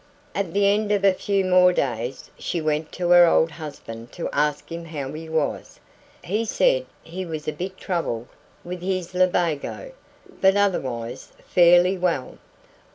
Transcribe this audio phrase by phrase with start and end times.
[0.33, 4.29] At the end of a few more days she went to her old husband to
[4.33, 5.79] ask him how he was.
[6.23, 8.27] He said he was a bit troubled
[8.63, 9.91] with his lumbago,
[10.27, 12.39] but otherwise fairly well.